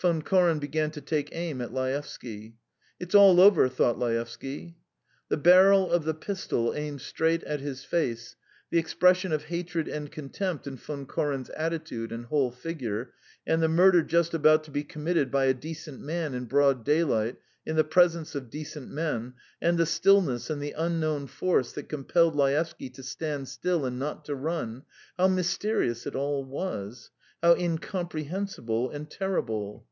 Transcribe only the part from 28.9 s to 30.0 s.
and terrible!